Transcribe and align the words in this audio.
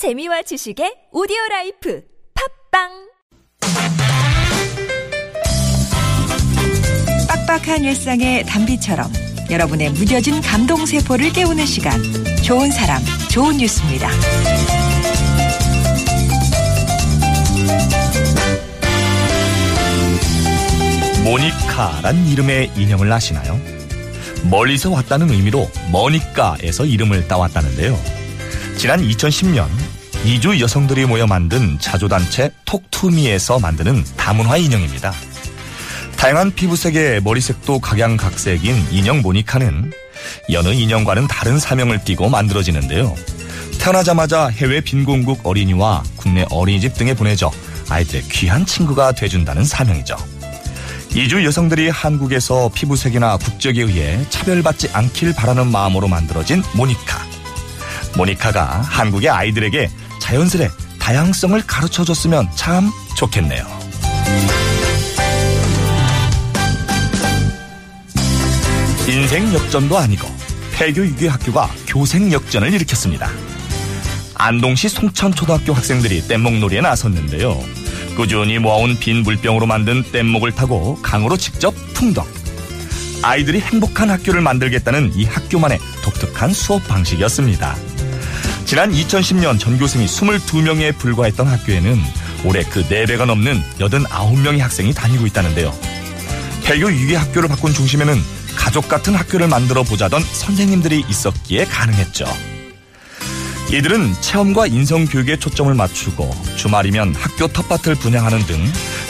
재미와 0.00 0.40
지식의 0.40 1.12
오디오 1.12 1.36
life 1.50 2.02
팟빵 2.72 2.88
빡빡한 7.28 7.84
일상의 7.84 8.46
단비처럼 8.46 9.12
여러분의 9.50 9.90
무뎌진 9.90 10.40
감동 10.40 10.86
세포를 10.86 11.34
깨우는 11.34 11.66
시간 11.66 12.00
좋은 12.42 12.70
사람 12.70 13.02
좋은 13.30 13.58
뉴스입니다. 13.58 14.08
모니카란 21.24 22.26
이름의 22.26 22.70
인형을 22.74 23.12
아시나요? 23.12 23.60
멀리서 24.50 24.92
왔다는 24.92 25.28
의미로 25.28 25.68
머니까에서 25.92 26.86
이름을 26.86 27.28
따왔다는데요. 27.28 28.19
지난 28.80 29.06
2010년 29.06 29.68
이주 30.24 30.58
여성들이 30.58 31.04
모여 31.04 31.26
만든 31.26 31.78
자조단체 31.78 32.50
톡투미에서 32.64 33.58
만드는 33.58 34.02
다문화 34.16 34.56
인형입니다. 34.56 35.12
다양한 36.16 36.54
피부색의 36.54 37.20
머리색도 37.20 37.80
각양각색인 37.80 38.86
인형 38.90 39.20
모니카는 39.20 39.92
여느 40.52 40.68
인형과는 40.68 41.28
다른 41.28 41.58
사명을 41.58 42.04
띠고 42.04 42.30
만들어지는데요. 42.30 43.14
태어나자마자 43.78 44.46
해외 44.46 44.80
빈곤국 44.80 45.46
어린이와 45.46 46.02
국내 46.16 46.46
어린이집 46.50 46.94
등에 46.94 47.12
보내져 47.12 47.52
아이들의 47.90 48.22
귀한 48.30 48.64
친구가 48.64 49.12
돼준다는 49.12 49.62
사명이죠. 49.62 50.16
이주 51.14 51.44
여성들이 51.44 51.90
한국에서 51.90 52.70
피부색이나 52.72 53.36
국적에 53.36 53.82
의해 53.82 54.24
차별받지 54.30 54.88
않길 54.94 55.34
바라는 55.34 55.70
마음으로 55.70 56.08
만들어진 56.08 56.62
모니카. 56.72 57.29
모니카가 58.16 58.82
한국의 58.82 59.30
아이들에게 59.30 59.90
자연스레 60.20 60.68
다양성을 60.98 61.60
가르쳐 61.66 62.04
줬으면 62.04 62.48
참 62.54 62.90
좋겠네요. 63.16 63.66
인생 69.08 69.52
역전도 69.52 69.98
아니고 69.98 70.28
폐교 70.72 71.04
유교 71.04 71.28
학교가 71.28 71.68
교생 71.86 72.32
역전을 72.32 72.72
일으켰습니다. 72.72 73.28
안동시 74.34 74.88
송천초등학교 74.88 75.72
학생들이 75.74 76.28
뗏목놀이에 76.28 76.80
나섰는데요. 76.80 77.60
꾸준히 78.16 78.58
모아온 78.58 78.98
빈 78.98 79.22
물병으로 79.22 79.66
만든 79.66 80.02
뗏목을 80.12 80.52
타고 80.52 81.00
강으로 81.02 81.36
직접 81.36 81.74
풍덩. 81.94 82.24
아이들이 83.22 83.60
행복한 83.60 84.10
학교를 84.10 84.40
만들겠다는 84.40 85.12
이 85.14 85.24
학교만의 85.24 85.78
독특한 86.02 86.52
수업 86.54 86.86
방식이었습니다. 86.88 87.89
지난 88.70 88.92
2010년 88.92 89.58
전교생이 89.58 90.06
22명에 90.06 90.96
불과했던 90.96 91.44
학교에는 91.44 92.00
올해 92.44 92.62
그 92.62 92.88
4배가 92.88 93.26
넘는 93.26 93.60
89명의 93.80 94.58
학생이 94.58 94.94
다니고 94.94 95.26
있다는데요. 95.26 95.76
폐교 96.62 96.92
유기 96.92 97.16
학교를 97.16 97.48
바꾼 97.48 97.72
중심에는 97.72 98.16
가족 98.56 98.88
같은 98.88 99.16
학교를 99.16 99.48
만들어 99.48 99.82
보자던 99.82 100.22
선생님들이 100.22 101.04
있었기에 101.08 101.64
가능했죠. 101.64 102.26
이들은 103.72 104.14
체험과 104.20 104.68
인성 104.68 105.06
교육에 105.06 105.36
초점을 105.36 105.74
맞추고 105.74 106.30
주말이면 106.54 107.16
학교 107.16 107.48
텃밭을 107.48 107.96
분양하는 107.96 108.38
등 108.46 108.64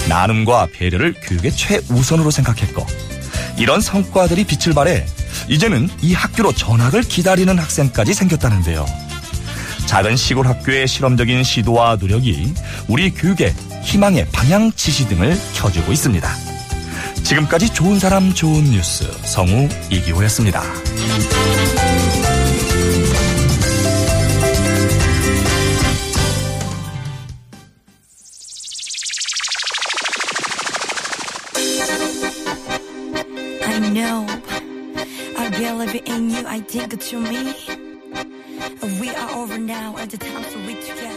나눔과 0.08 0.68
배려를 0.72 1.12
교육의 1.20 1.54
최우선으로 1.54 2.30
생각했고 2.30 2.86
이런 3.58 3.82
성과들이 3.82 4.44
빛을 4.44 4.74
발해 4.74 5.04
이제는 5.50 5.90
이 6.00 6.14
학교로 6.14 6.54
전학을 6.54 7.02
기다리는 7.02 7.58
학생까지 7.58 8.14
생겼다는데요. 8.14 9.09
작은 9.90 10.14
시골 10.14 10.46
학교의 10.46 10.86
실험적인 10.86 11.42
시도와 11.42 11.96
노력이 11.96 12.54
우리 12.86 13.10
교육의 13.10 13.52
희망의 13.82 14.28
방향 14.30 14.70
지시 14.70 15.08
등을 15.08 15.36
켜주고 15.56 15.90
있습니다. 15.90 16.30
지금까지 17.24 17.74
좋은 17.74 17.98
사람 17.98 18.32
좋은 18.32 18.70
뉴스 18.70 19.10
성우 19.24 19.68
이기호였습니다. 19.90 20.62
I 33.66 33.90
know. 33.92 34.26
I 35.36 35.50
believe 35.50 36.00
in 36.06 36.30
you. 36.30 36.46
I 36.46 36.60
think 36.60 36.96
to 36.96 37.18
me. 37.18 37.79
We 38.82 39.10
are 39.10 39.36
over 39.36 39.58
now 39.58 39.96
at 39.98 40.08
the 40.08 40.18
time 40.18 40.42
so 40.44 40.58
we 40.60 40.74
together. 40.80 41.10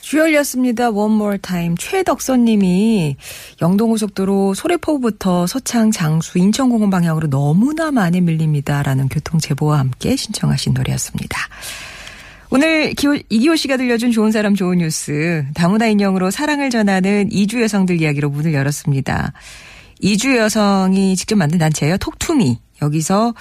주열이었습니다. 0.00 0.90
One 0.90 1.14
More 1.14 1.38
Time. 1.38 1.76
최덕선님이 1.76 3.16
영동고속도로 3.60 4.54
소래포부터 4.54 5.46
서창, 5.46 5.90
장수, 5.90 6.38
인천공원 6.38 6.90
방향으로 6.90 7.28
너무나 7.28 7.90
많이 7.90 8.20
밀립니다라는 8.20 9.08
교통 9.08 9.40
제보와 9.40 9.78
함께 9.80 10.14
신청하신 10.14 10.74
노래였습니다. 10.74 11.38
오늘 12.50 12.94
기호, 12.94 13.16
이기호 13.28 13.56
씨가 13.56 13.76
들려준 13.76 14.12
좋은 14.12 14.30
사람 14.30 14.54
좋은 14.54 14.78
뉴스 14.78 15.44
다문화 15.54 15.86
인형으로 15.86 16.30
사랑을 16.30 16.70
전하는 16.70 17.32
이주 17.32 17.60
여성들 17.62 18.00
이야기로 18.00 18.30
문을 18.30 18.54
열었습니다. 18.54 19.32
이주 20.00 20.36
여성이 20.36 21.16
직접 21.16 21.34
만든 21.36 21.58
단체예요. 21.58 21.96
톡투미. 21.98 22.58
여기서 22.84 23.34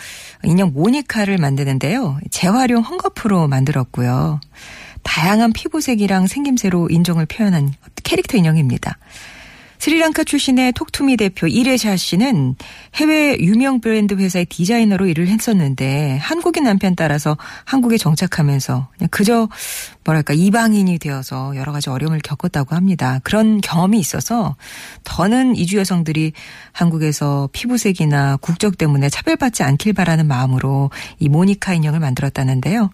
인형 0.44 0.74
모니카를 0.74 1.38
만드는데요. 1.38 2.20
재활용 2.32 2.84
헝겊으로 2.84 3.48
만들었고요. 3.48 4.40
다양한 5.04 5.54
피부색이랑 5.54 6.28
생김새로 6.28 6.90
인종을 6.90 7.26
표현한 7.26 7.74
캐릭터 8.04 8.38
인형입니다. 8.38 8.98
스리랑카 9.84 10.24
출신의 10.24 10.72
톡투미 10.72 11.18
대표 11.18 11.46
이레샤 11.46 11.98
씨는 11.98 12.56
해외 12.96 13.38
유명 13.40 13.82
브랜드 13.82 14.14
회사의 14.14 14.46
디자이너로 14.46 15.08
일을 15.08 15.28
했었는데 15.28 16.20
한국인 16.22 16.64
남편 16.64 16.96
따라서 16.96 17.36
한국에 17.66 17.98
정착하면서 17.98 18.88
그저 19.12 19.50
뭐랄까 20.06 20.34
이방인이 20.34 21.00
되어서 21.00 21.58
여러 21.58 21.74
가지 21.74 21.90
어려움을 21.90 22.22
겪었다고 22.24 22.78
합니다. 22.78 23.20
그런 23.26 23.60
경험이 23.60 24.00
있어서 24.00 24.56
더는 25.04 25.58
이주 25.58 25.78
여성들이 25.80 26.32
한국에서 26.72 27.50
피부색이나 27.52 28.38
국적 28.38 28.78
때문에 28.78 29.10
차별받지 29.10 29.64
않길 29.64 29.92
바라는 29.92 30.28
마음으로 30.28 30.92
이 31.20 31.28
모니카 31.28 31.74
인형을 31.74 32.00
만들었다는데요. 32.00 32.90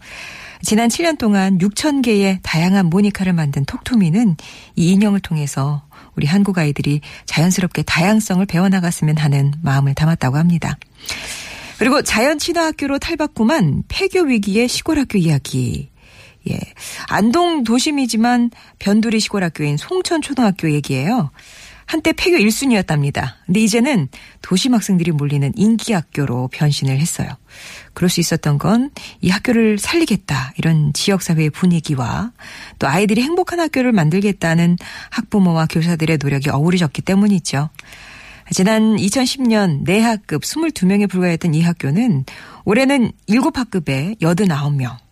지난 0.62 0.90
7년 0.90 1.18
동안 1.18 1.58
6천 1.58 2.04
개의 2.04 2.40
다양한 2.44 2.88
모니카를 2.88 3.34
만든 3.34 3.66
톡투미는 3.66 4.36
이 4.76 4.92
인형을 4.92 5.22
통해서 5.22 5.84
우리 6.16 6.28
한국 6.28 6.58
아이들이 6.58 7.02
자연스럽게 7.26 7.84
다양성을 7.84 8.46
배워나갔으면 8.46 9.18
하는 9.18 9.54
마음을 9.62 9.94
담았다고 9.94 10.38
합니다. 10.38 10.78
그리고 11.78 12.02
자연 12.02 12.38
친화학교로 12.38 13.00
탈바꿈한 13.00 13.84
폐교 13.88 14.24
위기의 14.24 14.68
시골학교 14.68 15.18
이야기. 15.18 15.90
예. 16.50 16.60
안동 17.08 17.64
도심이지만 17.64 18.52
변두리 18.80 19.20
시골학교인 19.22 19.78
송천 19.78 20.22
초등학교 20.22 20.72
얘기예요. 20.72 21.32
한때 21.90 22.14
폐교 22.14 22.38
1순위였답니다. 22.38 23.34
근데 23.48 23.62
이제는 23.62 24.10
도심 24.44 24.76
학생들이 24.76 25.10
몰리는 25.10 25.54
인기 25.56 25.94
학교로 25.94 26.50
변신을 26.54 27.00
했어요. 27.00 27.30
그럴 27.96 28.10
수 28.10 28.20
있었던 28.20 28.60
건 28.60 28.92
이 29.22 29.30
학교를 29.30 29.80
살리겠다 29.80 30.54
이런 30.58 30.94
지역 30.94 31.24
사회의 31.24 31.50
분위기와 31.50 32.32
또 32.78 32.88
아이들이 32.88 33.22
행복한 33.24 33.60
학교를 33.60 33.92
만들겠다는 33.92 34.78
학부모와 35.10 35.66
교사들의 35.66 36.20
노력이 36.22 36.52
어우러졌기 36.52 37.02
때문이죠. 37.02 37.70
지난 38.52 38.96
2010년 38.96 39.84
내학급 39.84 40.44
22명에 40.44 41.10
불과했던 41.10 41.56
이 41.56 41.62
학교는 41.64 42.26
올해는 42.66 43.12
7학급에 43.28 44.20
89명. 44.20 45.09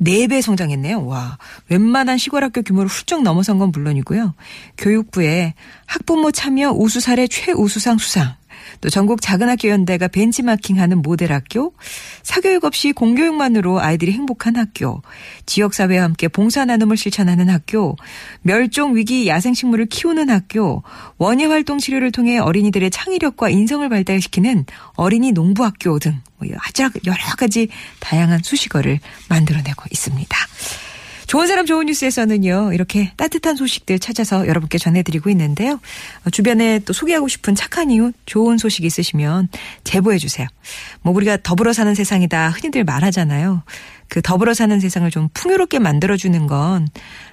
4배 0.00 0.42
성장했네요. 0.42 1.06
와. 1.06 1.38
웬만한 1.68 2.18
시골 2.18 2.44
학교 2.44 2.62
규모를 2.62 2.88
훌쩍 2.88 3.22
넘어선 3.22 3.58
건 3.58 3.70
물론이고요. 3.70 4.34
교육부에 4.78 5.54
학부모 5.86 6.30
참여 6.30 6.70
우수 6.72 7.00
사례 7.00 7.26
최우수상 7.26 7.98
수상. 7.98 8.34
또 8.80 8.90
전국 8.90 9.20
작은 9.20 9.48
학교 9.48 9.68
연대가 9.68 10.08
벤치마킹하는 10.08 11.02
모델 11.02 11.32
학교, 11.32 11.74
사교육 12.22 12.64
없이 12.64 12.92
공교육만으로 12.92 13.80
아이들이 13.80 14.12
행복한 14.12 14.56
학교, 14.56 15.02
지역 15.46 15.74
사회와 15.74 16.04
함께 16.04 16.28
봉사 16.28 16.64
나눔을 16.64 16.96
실천하는 16.96 17.50
학교, 17.50 17.96
멸종 18.42 18.96
위기 18.96 19.28
야생식물을 19.28 19.86
키우는 19.86 20.30
학교, 20.30 20.82
원예 21.18 21.46
활동 21.46 21.78
치료를 21.78 22.12
통해 22.12 22.38
어린이들의 22.38 22.90
창의력과 22.90 23.50
인성을 23.50 23.88
발달시키는 23.88 24.66
어린이 24.94 25.32
농부 25.32 25.64
학교 25.64 25.98
등뭐 25.98 26.48
아주 26.58 26.88
여러 27.06 27.36
가지 27.36 27.68
다양한 28.00 28.40
수식어를 28.42 29.00
만들어내고 29.28 29.84
있습니다. 29.90 30.51
좋은 31.32 31.46
사람 31.46 31.64
좋은 31.64 31.86
뉴스에서는요, 31.86 32.74
이렇게 32.74 33.10
따뜻한 33.16 33.56
소식들 33.56 33.98
찾아서 33.98 34.46
여러분께 34.46 34.76
전해드리고 34.76 35.30
있는데요. 35.30 35.80
어, 36.26 36.30
주변에 36.30 36.80
또 36.80 36.92
소개하고 36.92 37.26
싶은 37.26 37.54
착한 37.54 37.90
이웃, 37.90 38.14
좋은 38.26 38.58
소식 38.58 38.84
있으시면 38.84 39.48
제보해 39.82 40.18
주세요. 40.18 40.46
뭐, 41.00 41.14
우리가 41.14 41.38
더불어 41.42 41.72
사는 41.72 41.94
세상이다 41.94 42.50
흔히들 42.50 42.84
말하잖아요. 42.84 43.62
그 44.08 44.20
더불어 44.20 44.52
사는 44.52 44.78
세상을 44.78 45.10
좀 45.10 45.30
풍요롭게 45.32 45.78
만들어주는 45.78 46.46
건, 46.48 46.86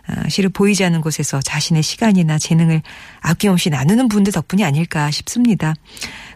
아, 0.08 0.30
실은 0.30 0.50
보이지 0.54 0.86
않는 0.86 1.02
곳에서 1.02 1.42
자신의 1.42 1.84
시간이나 1.84 2.38
재능을 2.38 2.82
아낌없이 3.20 3.70
나누는 3.70 4.08
분들 4.08 4.32
덕분이 4.32 4.64
아닐까 4.64 5.12
싶습니다. 5.12 5.74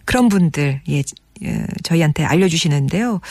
그런 0.03 0.27
분들, 0.27 0.81
예, 0.89 1.01
예, 1.43 1.65
저희한테 1.83 2.25
알려주시는데요. 2.25 3.21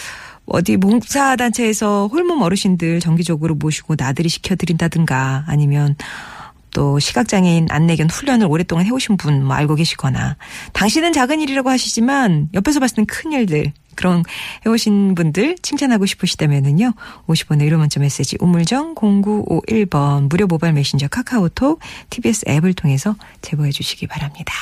어디 0.46 0.76
봉사단체에서 0.76 2.08
홀몸 2.08 2.42
어르신들 2.42 3.00
정기적으로 3.00 3.54
모시고 3.54 3.94
나들이 3.96 4.28
시켜드린다든가 4.28 5.44
아니면 5.46 5.96
또 6.74 6.98
시각장애인 6.98 7.68
안내견 7.70 8.08
훈련을 8.10 8.46
오랫동안 8.46 8.86
해오신 8.86 9.18
분 9.18 9.44
뭐 9.44 9.54
알고 9.56 9.74
계시거나 9.74 10.36
당신은 10.72 11.12
작은 11.12 11.40
일이라고 11.40 11.68
하시지만 11.70 12.48
옆에서 12.54 12.80
봤을 12.80 12.96
땐 12.96 13.06
큰 13.06 13.32
일들 13.32 13.72
그런 13.94 14.24
해오신 14.64 15.14
분들 15.14 15.56
칭찬하고 15.60 16.06
싶으시다면은요 16.06 16.94
50원의 17.26 17.68
1호 17.68 17.76
문자 17.76 18.00
메시지 18.00 18.38
우물정 18.40 18.94
0951번 18.94 20.28
무료 20.30 20.46
모바일 20.46 20.72
메신저 20.72 21.08
카카오톡 21.08 21.78
TBS 22.08 22.46
앱을 22.48 22.72
통해서 22.72 23.16
제보해 23.42 23.70
주시기 23.70 24.06
바랍니다. 24.06 24.54